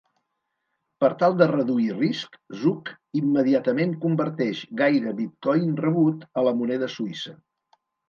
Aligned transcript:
Per 1.03 1.09
tal 1.19 1.35
de 1.41 1.47
reduir 1.51 1.89
risc, 1.97 2.39
Zug 2.63 2.91
immediatament 3.21 3.95
converteix 4.09 4.65
gaire 4.83 5.17
bitcoin 5.23 5.81
rebut 5.87 6.29
a 6.43 6.51
la 6.51 6.59
moneda 6.61 6.95
suïssa. 6.99 7.41